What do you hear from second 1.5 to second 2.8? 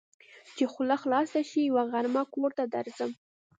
يوه غرمه کور ته